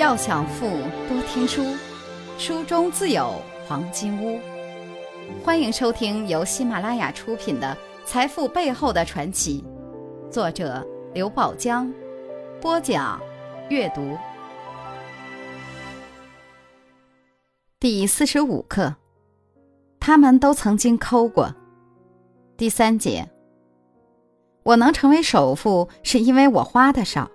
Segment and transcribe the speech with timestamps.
[0.00, 0.66] 要想富，
[1.10, 1.62] 多听书，
[2.38, 3.34] 书中自有
[3.68, 4.40] 黄金屋。
[5.44, 9.62] 欢迎收听由喜马拉雅出品的《财富背后的传奇》，
[10.32, 10.82] 作者
[11.12, 11.92] 刘宝江，
[12.62, 13.20] 播讲
[13.68, 14.16] 阅读。
[17.78, 18.96] 第四十五课，
[20.00, 21.54] 他们都曾经抠过。
[22.56, 23.28] 第三节，
[24.62, 27.30] 我能成为首富，是因为我花的少。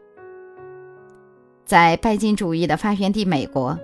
[1.66, 3.78] 在拜金主义的发源地美国，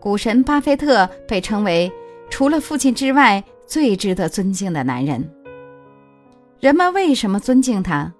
[0.00, 1.90] 股神巴菲特被称为
[2.28, 5.30] 除了父亲之外最值得尊敬的男人。
[6.58, 8.12] 人们为什么尊敬他？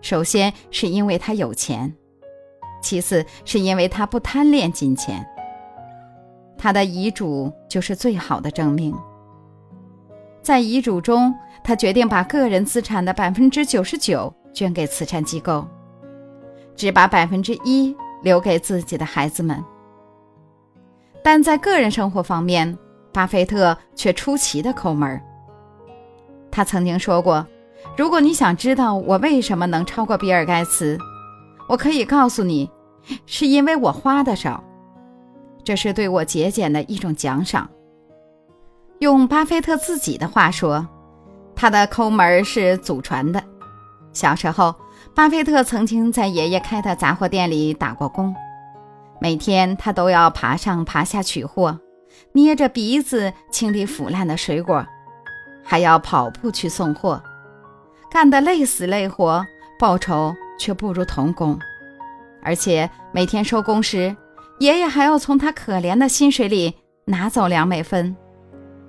[0.00, 1.94] 首先是因为他有钱，
[2.82, 5.24] 其次是因为他不贪恋金钱。
[6.56, 8.92] 他的遗嘱就是最好的证明。
[10.42, 11.32] 在遗嘱中，
[11.62, 15.64] 他决定把个人资产的百分之九十九捐给慈善机构。
[16.78, 19.62] 只把百分之一留给自己的孩子们，
[21.24, 22.78] 但在个人生活方面，
[23.12, 25.20] 巴菲特却出奇的抠门。
[26.52, 27.44] 他曾经说过
[27.98, 30.96] ：“如果你想知道我为什么能超过比尔盖茨，
[31.68, 32.70] 我可以告诉你，
[33.26, 34.62] 是因为我花的少，
[35.64, 37.68] 这是对我节俭的一种奖赏。”
[39.00, 40.86] 用巴菲特自己的话说，
[41.56, 43.42] 他的抠门是祖传的。
[44.12, 44.72] 小时候。
[45.14, 48.34] 巴菲特曾经在爷爷开的杂货店里打过工，
[49.20, 51.80] 每天他都要爬上爬下取货，
[52.32, 54.86] 捏着鼻子清理腐烂的水果，
[55.64, 57.20] 还要跑步去送货，
[58.08, 59.44] 干得累死累活，
[59.78, 61.58] 报酬却不如童工。
[62.42, 64.14] 而且每天收工时，
[64.60, 66.76] 爷爷还要从他可怜的薪水里
[67.06, 68.14] 拿走两美分，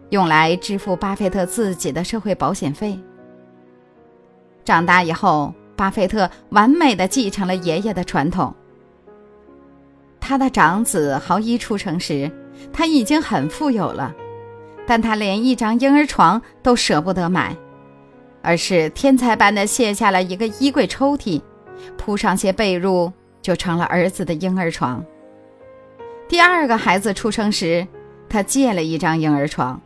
[0.10, 3.00] 用来支付巴菲特自己的社会保险费。
[4.64, 5.52] 长大以后。
[5.80, 8.54] 巴菲特完美的继承了爷爷的传统。
[10.20, 12.30] 他的长子豪伊出生时，
[12.74, 14.14] 他已经很富有了，
[14.86, 17.56] 但他连一张婴儿床都舍不得买，
[18.42, 21.42] 而是天才般的卸下了一个衣柜抽屉，
[21.98, 23.10] 铺上些被褥，
[23.42, 25.02] 就成了儿子的婴儿床。
[26.28, 27.88] 第二个孩子出生时，
[28.28, 29.80] 他借了一张婴儿床。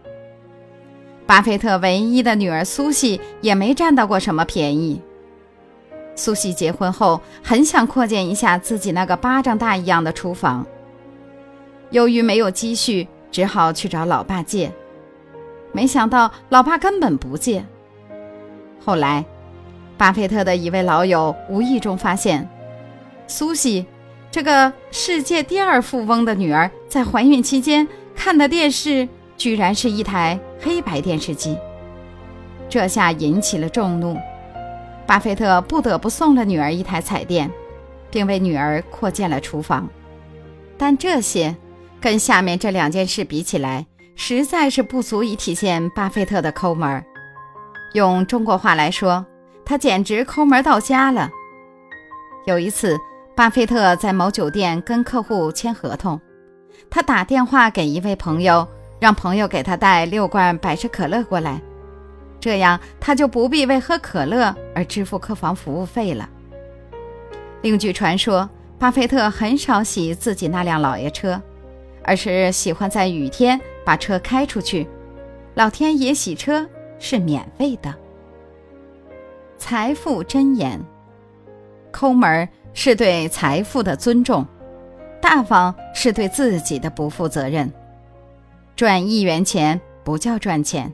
[1.28, 5.00] 巴菲特唯一的女儿苏西也没占到过什么便宜。
[6.16, 10.66] 苏西结婚后很想扩建一下自己那个巴掌大一样的厨房，
[11.90, 14.72] 由于没有积蓄，只好去找老爸借。
[15.72, 17.66] 没想到老爸根本不借。
[18.86, 19.26] 后来，
[19.98, 22.48] 巴菲特的一位老友无意中发现，
[23.26, 23.86] 苏西
[24.30, 31.58] 这个世界第二富翁的女儿在怀孕期间看的电视居然是一台黑白电视机，
[32.70, 34.16] 这下引起了众怒。
[35.06, 37.52] 巴菲特不得不送了女儿一台彩电，
[38.10, 39.88] 并为女儿扩建了厨房。
[40.78, 41.56] 但这些
[42.02, 47.04] 跟下面这两件事比起来，实在是不足以体现巴菲特的抠门。
[47.94, 49.26] 用中国话来说，
[49.66, 51.30] 他简直抠门到家了。
[52.46, 52.98] 有一次，
[53.36, 56.20] 巴菲特在某酒店跟客户签合同，
[56.90, 58.68] 他打电话给一位朋友，
[59.00, 61.62] 让朋友给他带六罐百事可乐过来。
[62.44, 66.30] 这样他就不必为喝可乐而支付客房服务费了。
[67.62, 71.42] 另据传说，巴菲特很少洗自己那辆老爷车，
[72.04, 74.86] 而是喜欢在雨天把车开出去。
[75.54, 76.68] 老天爷洗车
[77.00, 77.96] 是免费的。
[79.58, 80.82] 财富箴言：
[81.94, 84.46] 抠门是对财富的尊重，
[85.22, 87.72] 大方是对自己的不负责任。
[88.76, 90.94] 赚一元钱不叫赚钱。